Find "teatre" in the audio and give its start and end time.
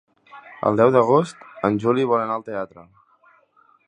2.47-2.87